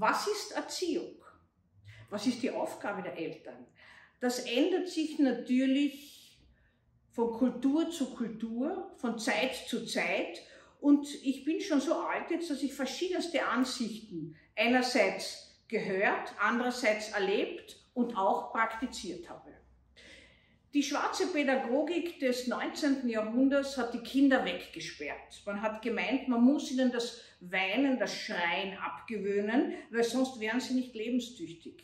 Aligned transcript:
Was 0.00 0.26
ist 0.26 0.52
Erziehung? 0.52 1.22
Was 2.08 2.26
ist 2.26 2.42
die 2.42 2.50
Aufgabe 2.50 3.02
der 3.02 3.18
Eltern? 3.18 3.66
Das 4.18 4.38
ändert 4.38 4.88
sich 4.88 5.18
natürlich 5.18 6.40
von 7.10 7.32
Kultur 7.32 7.90
zu 7.90 8.14
Kultur, 8.14 8.94
von 8.96 9.18
Zeit 9.18 9.54
zu 9.68 9.84
Zeit. 9.84 10.40
Und 10.80 11.06
ich 11.22 11.44
bin 11.44 11.60
schon 11.60 11.82
so 11.82 11.96
alt 11.96 12.30
jetzt, 12.30 12.48
dass 12.48 12.62
ich 12.62 12.72
verschiedenste 12.72 13.46
Ansichten 13.46 14.38
einerseits 14.56 15.60
gehört, 15.68 16.34
andererseits 16.40 17.10
erlebt 17.10 17.76
und 17.92 18.16
auch 18.16 18.52
praktiziert 18.52 19.28
habe. 19.28 19.52
Die 20.72 20.84
schwarze 20.84 21.26
Pädagogik 21.26 22.20
des 22.20 22.46
19. 22.46 23.08
Jahrhunderts 23.08 23.76
hat 23.76 23.92
die 23.92 24.04
Kinder 24.04 24.44
weggesperrt. 24.44 25.42
Man 25.44 25.60
hat 25.60 25.82
gemeint, 25.82 26.28
man 26.28 26.44
muss 26.44 26.70
ihnen 26.70 26.92
das 26.92 27.22
Weinen, 27.40 27.98
das 27.98 28.14
Schreien 28.14 28.78
abgewöhnen, 28.78 29.72
weil 29.90 30.04
sonst 30.04 30.38
wären 30.38 30.60
sie 30.60 30.74
nicht 30.74 30.94
lebenstüchtig. 30.94 31.82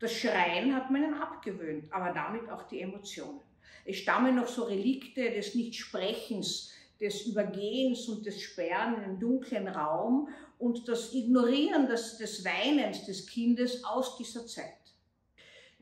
Das 0.00 0.12
Schreien 0.12 0.74
hat 0.74 0.90
man 0.90 1.04
ihnen 1.04 1.14
abgewöhnt, 1.14 1.84
aber 1.92 2.12
damit 2.12 2.50
auch 2.50 2.64
die 2.64 2.80
Emotionen. 2.80 3.40
Es 3.84 3.98
stammen 3.98 4.34
noch 4.34 4.48
so 4.48 4.64
Relikte 4.64 5.30
des 5.30 5.54
Nichtsprechens, 5.54 6.72
des 7.00 7.26
Übergehens 7.26 8.08
und 8.08 8.26
des 8.26 8.42
Sperren 8.42 9.00
im 9.04 9.20
dunklen 9.20 9.68
Raum 9.68 10.28
und 10.58 10.88
das 10.88 11.14
Ignorieren 11.14 11.86
des, 11.86 12.18
des 12.18 12.44
Weinens 12.44 13.06
des 13.06 13.28
Kindes 13.28 13.84
aus 13.84 14.16
dieser 14.16 14.44
Zeit. 14.44 14.83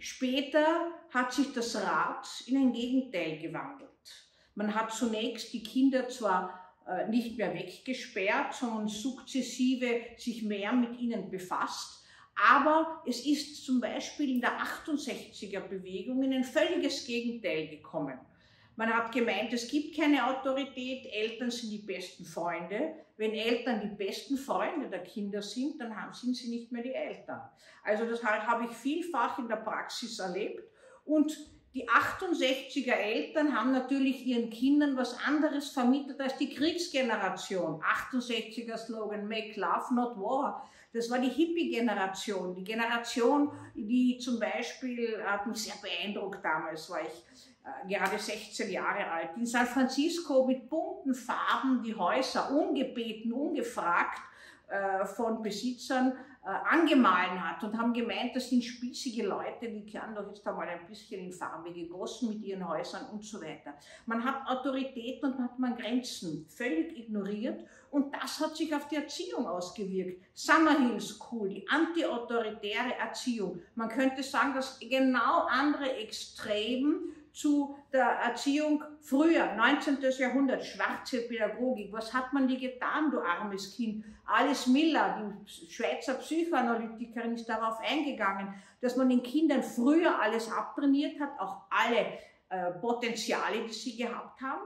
Später 0.02 0.91
hat 1.11 1.33
sich 1.33 1.52
das 1.52 1.77
Rad 1.77 2.27
in 2.48 2.56
ein 2.56 2.73
Gegenteil 2.73 3.38
gewandelt. 3.38 3.88
Man 4.56 4.74
hat 4.74 4.93
zunächst 4.93 5.52
die 5.52 5.62
Kinder 5.62 6.09
zwar 6.09 6.74
äh, 6.88 7.09
nicht 7.09 7.38
mehr 7.38 7.55
weggesperrt, 7.55 8.52
sondern 8.52 8.88
sukzessive 8.88 10.01
sich 10.16 10.43
mehr 10.43 10.73
mit 10.73 10.98
ihnen 10.98 11.30
befasst, 11.30 12.05
aber 12.34 13.05
es 13.07 13.24
ist 13.24 13.65
zum 13.65 13.80
Beispiel 13.80 14.30
in 14.30 14.41
der 14.41 14.59
68er 14.60 15.60
Bewegung 15.60 16.24
in 16.24 16.32
ein 16.32 16.43
völliges 16.43 17.07
Gegenteil 17.07 17.69
gekommen. 17.69 18.19
Man 18.76 18.92
hat 18.92 19.12
gemeint, 19.12 19.52
es 19.52 19.68
gibt 19.68 19.96
keine 19.96 20.26
Autorität, 20.26 21.06
Eltern 21.12 21.51
sind 21.51 21.70
die 21.70 21.78
besten 21.78 22.24
Freunde. 22.24 22.95
Wenn 23.16 23.32
Eltern 23.32 23.80
die 23.80 23.95
besten 24.04 24.37
Freunde 24.38 24.88
der 24.88 25.02
Kinder 25.02 25.42
sind, 25.42 25.79
dann 25.80 25.95
sind 26.12 26.34
sie 26.34 26.48
nicht 26.48 26.73
mehr 26.73 26.82
die 26.82 26.95
Eltern. 26.95 27.42
Also 27.84 28.06
das 28.06 28.24
habe 28.24 28.64
ich 28.64 28.70
vielfach 28.70 29.38
in 29.38 29.48
der 29.48 29.56
Praxis 29.56 30.18
erlebt. 30.18 30.64
Und 31.04 31.37
die 31.74 31.88
68er 31.88 32.92
Eltern 32.92 33.56
haben 33.56 33.73
natürlich 33.73 34.26
ihren 34.26 34.51
Kindern 34.51 34.96
was 34.96 35.18
anderes 35.24 35.70
vermittelt 35.70 36.20
als 36.20 36.36
die 36.36 36.54
Kriegsgeneration. 36.54 37.82
68er 37.82 38.76
Slogan, 38.76 39.26
Make 39.26 39.59
Love, 39.59 39.95
Not 39.95 40.16
War. 40.18 40.68
Das 40.92 41.10
war 41.10 41.18
die 41.18 41.30
Hippie-Generation. 41.30 42.54
Die 42.54 42.64
Generation, 42.64 43.51
die 43.74 44.18
zum 44.18 44.38
Beispiel, 44.38 45.23
hat 45.24 45.46
mich 45.46 45.64
sehr 45.64 45.74
beeindruckt 45.80 46.45
damals, 46.45 46.90
war 46.90 47.01
ich 47.01 47.24
gerade 47.88 48.18
16 48.18 48.71
Jahre 48.71 49.07
alt, 49.10 49.30
in 49.37 49.46
San 49.46 49.66
Francisco 49.66 50.45
mit 50.46 50.68
bunten 50.68 51.15
Farben 51.15 51.82
die 51.82 51.95
Häuser 51.95 52.51
ungebeten, 52.51 53.32
ungefragt 53.32 54.21
äh, 54.69 55.04
von 55.04 55.43
Besitzern 55.43 56.13
äh, 56.45 56.49
angemahlen 56.49 57.41
hat 57.41 57.63
und 57.63 57.79
haben 57.79 57.93
gemeint, 57.93 58.35
das 58.35 58.51
sind 58.51 58.65
spießige 58.65 59.24
Leute, 59.27 59.69
die 59.69 59.99
haben 59.99 60.15
doch 60.15 60.27
jetzt 60.29 60.45
einmal 60.46 60.69
ein 60.69 60.87
bisschen 60.88 61.21
in 61.21 61.32
Farbe 61.32 61.73
gegossen 61.73 62.30
mit 62.30 62.43
ihren 62.43 62.66
Häusern 62.69 63.07
und 63.13 63.24
so 63.24 63.41
weiter. 63.41 63.74
Man 64.06 64.25
hat 64.25 64.49
Autorität 64.49 65.22
und 65.22 65.38
hat 65.38 65.56
man 65.59 65.76
Grenzen 65.76 66.47
völlig 66.49 66.99
ignoriert 66.99 67.65
und 67.91 68.12
das 68.15 68.41
hat 68.41 68.56
sich 68.56 68.75
auf 68.75 68.88
die 68.88 68.97
Erziehung 68.97 69.47
ausgewirkt. 69.47 70.21
Summerhill 70.34 71.00
School, 71.00 71.49
die 71.49 71.69
antiautoritäre 71.69 72.97
Erziehung. 72.99 73.62
Man 73.76 73.88
könnte 73.88 74.25
sagen, 74.25 74.54
dass 74.54 74.81
genau 74.81 75.47
andere 75.49 75.94
Extremen 75.97 77.15
zu 77.33 77.77
der 77.93 78.05
Erziehung 78.05 78.84
früher, 79.00 79.54
19. 79.54 79.98
Jahrhundert, 80.19 80.65
schwarze 80.65 81.22
Pädagogik. 81.22 81.93
Was 81.93 82.12
hat 82.12 82.32
man 82.32 82.47
dir 82.47 82.59
getan, 82.59 83.10
du 83.10 83.20
armes 83.20 83.75
Kind? 83.75 84.04
Alice 84.26 84.66
Miller, 84.66 85.34
die 85.47 85.72
Schweizer 85.72 86.15
Psychoanalytikerin, 86.15 87.34
ist 87.34 87.48
darauf 87.48 87.78
eingegangen, 87.81 88.54
dass 88.81 88.97
man 88.97 89.09
den 89.09 89.22
Kindern 89.22 89.62
früher 89.62 90.21
alles 90.21 90.53
abtrainiert 90.53 91.19
hat, 91.21 91.41
auch 91.41 91.62
alle 91.71 92.19
äh, 92.50 92.71
Potenziale, 92.81 93.65
die 93.66 93.72
sie 93.72 93.97
gehabt 93.97 94.41
haben. 94.42 94.62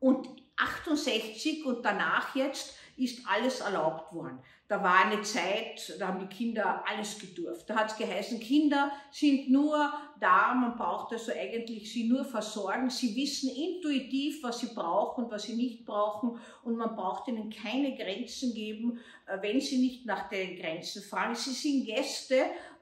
Und 0.00 0.28
68 0.56 1.64
und 1.64 1.84
danach 1.84 2.34
jetzt 2.34 2.76
ist 2.96 3.26
alles 3.26 3.60
erlaubt 3.60 4.12
worden. 4.14 4.38
Da 4.66 4.82
war 4.82 5.04
eine 5.04 5.20
Zeit, 5.22 5.94
da 5.98 6.08
haben 6.08 6.20
die 6.20 6.34
Kinder 6.34 6.82
alles 6.88 7.18
gedurft. 7.18 7.68
Da 7.68 7.76
hat 7.76 7.90
es 7.90 7.98
geheißen, 7.98 8.40
Kinder 8.40 8.90
sind 9.10 9.50
nur 9.50 9.92
da, 10.18 10.54
man 10.54 10.76
braucht 10.76 11.12
also 11.12 11.32
eigentlich 11.32 11.92
sie 11.92 12.08
nur 12.08 12.24
versorgen. 12.24 12.88
Sie 12.88 13.14
wissen 13.14 13.50
intuitiv, 13.50 14.42
was 14.42 14.60
sie 14.60 14.74
brauchen 14.74 15.24
und 15.24 15.30
was 15.30 15.42
sie 15.42 15.54
nicht 15.54 15.84
brauchen 15.84 16.38
und 16.62 16.76
man 16.76 16.96
braucht 16.96 17.28
ihnen 17.28 17.50
keine 17.50 17.94
Grenzen 17.94 18.54
geben, 18.54 19.00
äh, 19.26 19.36
wenn 19.42 19.60
sie 19.60 19.78
nicht 19.78 20.06
nach 20.06 20.30
den 20.30 20.56
Grenzen 20.56 21.02
fragen. 21.02 21.34
Sie 21.34 21.52
sind 21.52 21.84
Gäste 21.84 22.36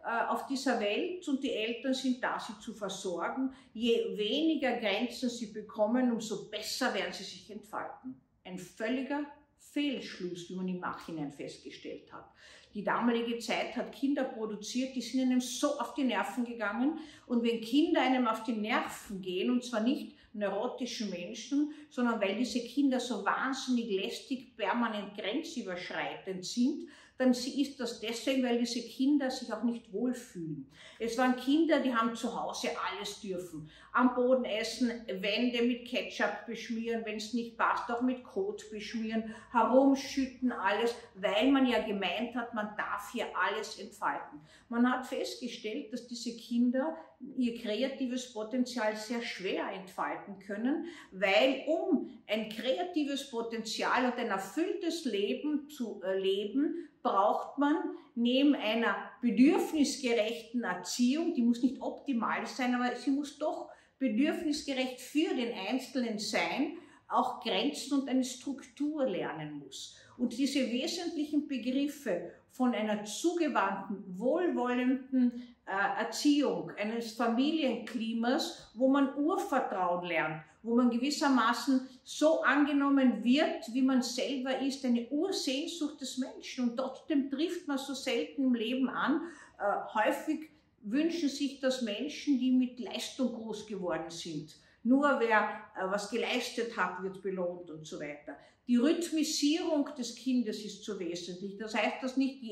äh, 0.05 0.27
auf 0.29 0.47
dieser 0.47 0.79
Welt 0.79 1.27
und 1.29 1.43
die 1.43 1.53
Eltern 1.53 1.94
sind 1.94 2.23
da, 2.23 2.39
sie 2.39 2.59
zu 2.61 2.75
versorgen. 2.75 3.53
Je 3.73 4.17
weniger 4.17 4.77
Grenzen 4.77 5.31
sie 5.31 5.53
bekommen, 5.53 6.12
umso 6.12 6.49
besser 6.49 6.94
werden 6.94 7.12
sie 7.12 7.25
sich 7.25 7.50
entfalten. 7.50 8.21
Ein 8.44 8.59
völliger 8.59 9.25
Fehlschluss, 9.72 10.50
wie 10.50 10.55
man 10.55 10.69
im 10.69 10.81
Nachhinein 10.81 11.33
festgestellt 11.33 12.12
hat. 12.12 12.31
Die 12.75 12.84
damalige 12.84 13.38
Zeit 13.38 13.77
hat 13.77 13.93
Kinder 13.93 14.25
produziert, 14.25 14.94
die 14.94 15.03
sind 15.03 15.22
einem 15.22 15.41
so 15.41 15.78
auf 15.78 15.94
die 15.94 16.05
Nerven 16.05 16.44
gegangen. 16.44 16.99
Und 17.27 17.43
wenn 17.43 17.60
Kinder 17.60 18.00
einem 18.00 18.27
auf 18.27 18.44
die 18.44 18.53
Nerven 18.53 19.21
gehen, 19.21 19.50
und 19.50 19.65
zwar 19.65 19.81
nicht 19.81 20.16
neurotischen 20.34 21.10
Menschen, 21.10 21.72
sondern 21.91 22.20
weil 22.20 22.37
diese 22.37 22.60
Kinder 22.60 23.00
so 23.00 23.25
wahnsinnig 23.25 23.91
lästig, 23.91 24.56
permanent 24.56 25.16
grenzüberschreitend 25.16 26.44
sind, 26.44 26.88
dann 27.22 27.31
ist 27.31 27.78
das 27.78 28.00
deswegen, 28.00 28.43
weil 28.43 28.59
diese 28.59 28.82
Kinder 28.82 29.31
sich 29.31 29.53
auch 29.53 29.62
nicht 29.62 29.93
wohlfühlen. 29.93 30.66
Es 30.98 31.16
waren 31.19 31.37
Kinder, 31.37 31.78
die 31.78 31.94
haben 31.94 32.16
zu 32.16 32.41
Hause 32.41 32.70
alles 32.91 33.20
dürfen. 33.20 33.70
Am 33.93 34.15
Boden 34.15 34.44
essen, 34.44 34.91
Wände 35.06 35.62
mit 35.62 35.87
Ketchup 35.87 36.47
beschmieren, 36.47 37.04
wenn 37.04 37.16
es 37.16 37.32
nicht 37.32 37.56
passt, 37.56 37.91
auch 37.91 38.03
mit 38.03 38.25
Kot 38.25 38.69
beschmieren, 38.70 39.34
herumschütten, 39.53 40.50
alles, 40.50 40.94
weil 41.14 41.50
man 41.53 41.66
ja 41.66 41.82
gemeint 41.82 42.34
hat, 42.34 42.54
man 42.54 42.75
darf 42.76 43.12
hier 43.12 43.26
alles 43.37 43.78
entfalten. 43.78 44.41
Man 44.69 44.91
hat 44.91 45.06
festgestellt, 45.06 45.93
dass 45.93 46.06
diese 46.09 46.37
Kinder 46.37 46.97
ihr 47.37 47.60
kreatives 47.60 48.32
Potenzial 48.32 48.97
sehr 48.97 49.22
schwer 49.22 49.70
entfalten 49.72 50.22
können, 50.47 50.87
weil 51.10 51.65
um 51.66 52.10
ein 52.27 52.49
kreatives 52.49 53.31
Potenzial 53.31 54.06
und 54.06 54.16
ein 54.16 54.28
erfülltes 54.28 55.05
Leben 55.05 55.69
zu 55.69 56.03
leben, 56.16 56.88
braucht 57.03 57.59
man 57.59 57.77
neben 58.15 58.55
einer 58.55 58.97
bedürfnisgerechten 59.21 60.62
Erziehung, 60.62 61.34
die 61.34 61.43
muss 61.43 61.62
nicht 61.62 61.81
optimal 61.81 62.47
sein, 62.47 62.75
aber 62.75 62.94
sie 62.97 63.11
muss 63.11 63.38
doch 63.38 63.71
bedürfnisgerecht 63.99 65.00
für 65.00 65.34
den 65.34 65.53
Einzelnen 65.69 66.19
sein, 66.19 66.78
auch 67.09 67.41
Grenzen 67.43 68.00
und 68.00 68.09
eine 68.09 68.25
Struktur 68.25 69.06
lernen 69.06 69.59
muss. 69.59 69.97
Und 70.19 70.37
diese 70.37 70.61
wesentlichen 70.71 71.49
Begriffe 71.49 72.33
von 72.50 72.75
einer 72.75 73.05
zugewandten, 73.05 74.05
wohlwollenden 74.19 75.55
äh, 75.67 76.00
Erziehung, 76.03 76.71
eines 76.78 77.12
Familienklimas, 77.12 78.71
wo 78.75 78.89
man 78.89 79.15
Urvertrauen 79.17 80.06
lernt, 80.06 80.43
wo 80.62 80.77
man 80.77 80.91
gewissermaßen 80.91 81.89
so 82.05 82.43
angenommen 82.43 83.25
wird, 83.25 83.73
wie 83.73 83.83
man 83.83 84.03
selber 84.03 84.59
ist, 84.61 84.84
eine 84.84 85.09
Ursehnsucht 85.09 86.00
des 86.00 86.19
Menschen 86.19 86.71
und 86.71 86.77
trotzdem 86.77 87.31
trifft 87.31 87.67
man 87.67 87.79
so 87.79 87.94
selten 87.94 88.44
im 88.44 88.55
Leben 88.55 88.88
an. 88.88 89.23
Äh, 89.58 89.94
häufig 89.94 90.50
wünschen 90.82 91.29
sich 91.29 91.61
das 91.61 91.82
Menschen, 91.82 92.38
die 92.38 92.50
mit 92.50 92.79
Leistung 92.81 93.32
groß 93.32 93.67
geworden 93.67 94.11
sind. 94.11 94.56
Nur 94.84 95.20
wer 95.20 95.61
äh, 95.76 95.90
was 95.90 96.11
geleistet 96.11 96.76
hat, 96.76 97.02
wird 97.02 97.23
belohnt 97.23 97.70
und 97.70 97.87
so 97.87 98.00
weiter. 98.00 98.37
Die 98.69 98.76
Rhythmisierung 98.76 99.90
des 99.96 100.14
Kindes 100.14 100.64
ist 100.64 100.84
so 100.84 100.99
wesentlich. 100.99 101.58
Das 101.58 101.75
heißt, 101.75 102.02
dass, 102.02 102.17
nicht, 102.17 102.43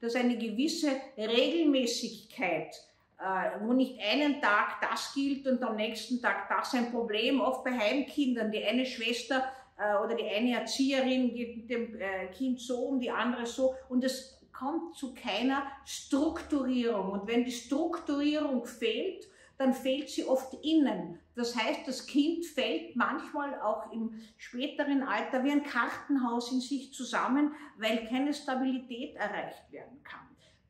dass 0.00 0.14
eine 0.14 0.36
gewisse 0.38 0.90
Regelmäßigkeit, 1.16 2.74
äh, 3.18 3.60
wo 3.60 3.72
nicht 3.72 3.98
einen 4.00 4.40
Tag 4.40 4.80
das 4.80 5.12
gilt 5.14 5.46
und 5.46 5.62
am 5.62 5.76
nächsten 5.76 6.22
Tag 6.22 6.48
das 6.48 6.74
ein 6.74 6.90
Problem, 6.90 7.40
oft 7.40 7.64
bei 7.64 7.76
Heimkindern. 7.76 8.50
Die 8.50 8.64
eine 8.64 8.86
Schwester 8.86 9.44
äh, 9.78 9.96
oder 10.02 10.14
die 10.14 10.28
eine 10.28 10.58
Erzieherin 10.58 11.34
geht 11.34 11.56
mit 11.56 11.70
dem 11.70 12.00
äh, 12.00 12.26
Kind 12.28 12.60
so 12.60 12.78
um, 12.86 13.00
die 13.00 13.10
andere 13.10 13.46
so 13.46 13.74
und 13.88 14.04
es 14.04 14.38
kommt 14.52 14.96
zu 14.96 15.14
keiner 15.14 15.64
Strukturierung. 15.84 17.10
Und 17.12 17.28
wenn 17.28 17.44
die 17.44 17.52
Strukturierung 17.52 18.66
fehlt, 18.66 19.28
dann 19.58 19.74
fehlt 19.74 20.08
sie 20.08 20.24
oft 20.24 20.54
innen. 20.64 21.18
Das 21.34 21.56
heißt, 21.56 21.80
das 21.86 22.06
Kind 22.06 22.46
fällt 22.46 22.94
manchmal 22.94 23.60
auch 23.60 23.92
im 23.92 24.20
späteren 24.36 25.02
Alter 25.02 25.44
wie 25.44 25.50
ein 25.50 25.64
Kartenhaus 25.64 26.52
in 26.52 26.60
sich 26.60 26.94
zusammen, 26.94 27.52
weil 27.76 28.06
keine 28.06 28.32
Stabilität 28.32 29.16
erreicht 29.16 29.70
werden 29.70 30.02
kann. 30.04 30.26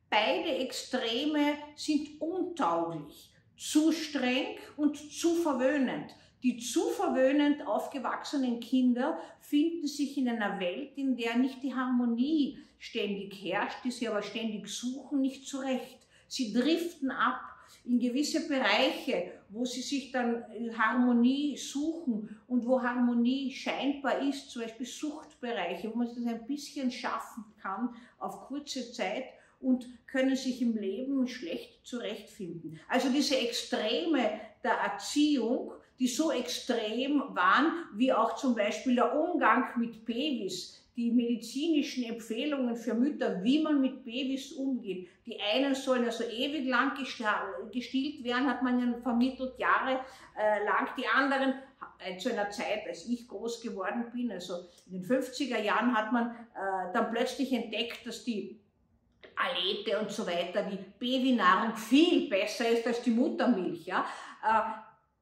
Beide 0.09 0.49
Extreme 0.57 1.53
sind 1.75 2.19
untauglich, 2.19 3.31
zu 3.55 3.91
streng 3.91 4.57
und 4.75 4.97
zu 4.97 5.35
verwöhnend. 5.35 6.15
Die 6.41 6.57
zu 6.57 6.87
verwöhnend 6.89 7.67
aufgewachsenen 7.67 8.59
Kinder 8.59 9.19
finden 9.41 9.85
sich 9.85 10.17
in 10.17 10.29
einer 10.29 10.59
Welt, 10.59 10.97
in 10.97 11.15
der 11.15 11.35
nicht 11.37 11.61
die 11.61 11.75
Harmonie 11.75 12.57
ständig 12.79 13.35
herrscht, 13.43 13.83
die 13.83 13.91
sie 13.91 14.07
aber 14.07 14.23
ständig 14.23 14.67
suchen, 14.67 15.21
nicht 15.21 15.47
zurecht. 15.47 15.99
Sie 16.27 16.53
driften 16.53 17.11
ab 17.11 17.41
in 17.85 17.99
gewisse 17.99 18.47
Bereiche, 18.47 19.31
wo 19.49 19.65
sie 19.65 19.81
sich 19.81 20.11
dann 20.11 20.43
Harmonie 20.77 21.57
suchen 21.57 22.39
und 22.47 22.65
wo 22.65 22.81
Harmonie 22.81 23.51
scheinbar 23.51 24.19
ist, 24.21 24.49
zum 24.49 24.63
Beispiel 24.63 24.85
Suchtbereiche, 24.85 25.91
wo 25.91 25.97
man 25.97 26.07
das 26.07 26.17
ein 26.17 26.45
bisschen 26.45 26.91
schaffen 26.91 27.45
kann 27.61 27.95
auf 28.19 28.47
kurze 28.47 28.91
Zeit 28.91 29.25
und 29.59 29.87
können 30.07 30.35
sich 30.35 30.61
im 30.61 30.75
Leben 30.77 31.27
schlecht 31.27 31.85
zurechtfinden. 31.85 32.79
Also 32.87 33.09
diese 33.09 33.37
Extreme 33.37 34.39
der 34.63 34.73
Erziehung, 34.73 35.73
die 35.99 36.07
so 36.07 36.31
extrem 36.31 37.23
waren, 37.35 37.71
wie 37.95 38.13
auch 38.13 38.35
zum 38.35 38.55
Beispiel 38.55 38.95
der 38.95 39.17
Umgang 39.19 39.77
mit 39.77 40.05
Babys, 40.05 40.81
die 40.99 41.11
medizinischen 41.11 42.03
Empfehlungen 42.03 42.75
für 42.75 42.93
Mütter, 42.93 43.41
wie 43.41 43.63
man 43.63 43.79
mit 43.79 44.03
Babys 44.03 44.51
umgeht. 44.51 45.07
Die 45.25 45.39
einen 45.39 45.73
sollen 45.73 46.03
also 46.03 46.25
ewig 46.25 46.67
lang 46.67 46.91
gestillt 47.71 48.23
werden, 48.25 48.47
hat 48.47 48.61
man 48.61 48.79
ja 48.79 48.99
vermittelt, 49.01 49.57
Jahre 49.57 50.01
äh. 50.35 50.93
Die 50.97 51.07
anderen 51.07 51.53
äh, 51.99 52.17
zu 52.17 52.33
einer 52.33 52.49
Zeit, 52.49 52.85
als 52.85 53.07
ich 53.07 53.29
groß 53.29 53.61
geworden 53.61 54.07
bin, 54.13 54.29
also 54.29 54.65
in 54.87 55.01
den 55.01 55.05
50er 55.05 55.61
Jahren, 55.61 55.95
hat 55.95 56.11
man 56.11 56.31
äh, 56.31 56.91
dann 56.93 57.11
plötzlich 57.11 57.53
entdeckt, 57.53 58.05
dass 58.05 58.25
die 58.25 58.59
Alete 59.37 59.99
und 59.99 60.11
so 60.11 60.27
weiter, 60.27 60.63
die 60.63 60.79
Babynahrung 60.99 61.77
viel 61.77 62.29
besser 62.29 62.67
ist 62.67 62.85
als 62.85 63.01
die 63.03 63.11
Muttermilch. 63.11 63.85
Ja? 63.85 64.05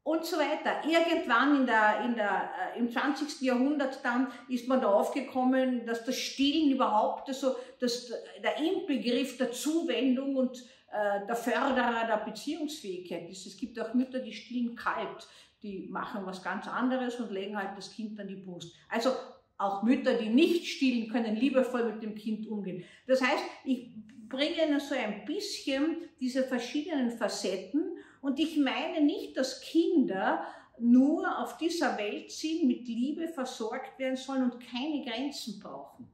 Und 0.07 0.25
so 0.25 0.37
weiter. 0.37 0.87
Irgendwann 0.87 1.57
in 1.57 1.65
der, 1.65 2.05
in 2.05 2.15
der, 2.15 2.49
äh, 2.73 2.79
im 2.79 2.89
20. 2.89 3.41
Jahrhundert 3.41 3.99
dann 4.05 4.31
ist 4.47 4.65
man 4.65 4.79
da 4.79 4.87
aufgekommen, 4.87 5.85
dass 5.85 6.05
das 6.05 6.17
Stillen 6.17 6.71
überhaupt, 6.71 7.27
also 7.27 7.57
dass 7.79 8.13
der 8.41 8.57
Inbegriff 8.57 9.37
der 9.37 9.51
Zuwendung 9.51 10.37
und 10.37 10.63
äh, 10.93 11.27
der 11.27 11.35
Förderer 11.35 12.07
der 12.07 12.23
Beziehungsfähigkeit 12.25 13.29
ist. 13.29 13.47
Es 13.47 13.57
gibt 13.57 13.77
auch 13.81 13.93
Mütter, 13.93 14.19
die 14.19 14.31
stillen 14.31 14.77
kalt, 14.77 15.27
die 15.61 15.89
machen 15.89 16.25
was 16.25 16.41
ganz 16.41 16.69
anderes 16.69 17.19
und 17.19 17.29
legen 17.29 17.57
halt 17.57 17.77
das 17.77 17.91
Kind 17.91 18.17
an 18.17 18.29
die 18.29 18.35
Brust. 18.35 18.73
Also 18.87 19.11
auch 19.57 19.83
Mütter, 19.83 20.13
die 20.13 20.29
nicht 20.29 20.67
stillen, 20.67 21.09
können 21.09 21.35
liebevoll 21.35 21.91
mit 21.91 22.01
dem 22.01 22.15
Kind 22.15 22.47
umgehen. 22.47 22.85
Das 23.07 23.21
heißt, 23.21 23.43
ich 23.65 23.89
bringe 24.29 24.67
Ihnen 24.67 24.79
so 24.79 24.95
ein 24.95 25.25
bisschen 25.25 25.97
diese 26.21 26.43
verschiedenen 26.43 27.11
Facetten 27.11 27.96
und 28.21 28.39
ich 28.39 28.57
meine 28.57 29.01
nicht, 29.01 29.37
dass 29.37 29.61
Kinder 29.61 30.45
nur 30.79 31.39
auf 31.39 31.57
dieser 31.57 31.97
Welt 31.97 32.31
sind, 32.31 32.67
mit 32.67 32.87
Liebe 32.87 33.27
versorgt 33.27 33.97
werden 33.99 34.15
sollen 34.15 34.51
und 34.51 34.59
keine 34.59 35.03
Grenzen 35.03 35.59
brauchen. 35.59 36.07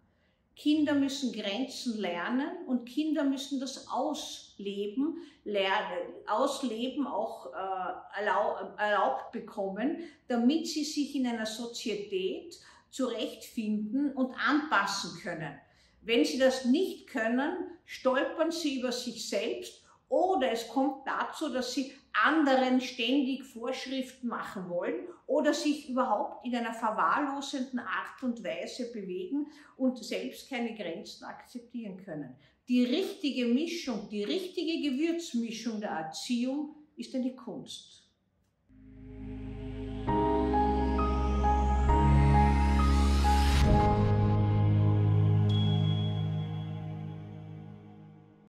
Kinder 0.56 0.94
müssen 0.94 1.34
Grenzen 1.34 1.98
lernen 2.00 2.50
und 2.68 2.86
Kinder 2.86 3.24
müssen 3.24 3.60
das 3.60 3.88
ausleben, 3.90 5.18
lernen, 5.44 6.14
ausleben 6.28 7.08
auch 7.08 7.48
äh, 7.48 8.20
erlaub, 8.20 8.78
erlaubt 8.78 9.32
bekommen, 9.32 9.98
damit 10.28 10.68
sie 10.68 10.84
sich 10.84 11.16
in 11.16 11.26
einer 11.26 11.48
Sozietät 11.48 12.60
zurechtfinden 12.92 14.14
und 14.14 14.36
anpassen 14.36 15.20
können. 15.22 15.60
Wenn 16.02 16.24
sie 16.24 16.38
das 16.38 16.66
nicht 16.66 17.08
können, 17.08 17.72
stolpern 17.86 18.52
sie 18.52 18.80
über 18.80 18.92
sich 18.92 19.28
selbst 19.28 19.83
oder 20.14 20.52
es 20.52 20.68
kommt 20.68 21.08
dazu, 21.08 21.50
dass 21.50 21.74
sie 21.74 21.92
anderen 22.14 22.80
ständig 22.80 23.44
Vorschriften 23.44 24.28
machen 24.28 24.70
wollen 24.70 25.08
oder 25.26 25.56
sich 25.56 25.90
überhaupt 25.90 26.46
in 26.46 26.56
einer 26.56 26.76
verwahrlosenden 26.76 27.80
Art 27.80 28.22
und 28.22 28.44
Weise 28.44 28.92
bewegen 28.92 29.48
und 29.76 30.04
selbst 30.04 30.48
keine 30.52 30.76
Grenzen 30.76 31.24
akzeptieren 31.24 31.98
können. 31.98 32.36
Die 32.68 32.84
richtige 32.84 33.48
Mischung, 33.48 34.08
die 34.12 34.24
richtige 34.24 34.88
Gewürzmischung 34.88 35.82
der 35.82 35.90
Erziehung 35.90 36.76
ist 36.96 37.16
eine 37.16 37.36
Kunst. 37.36 38.08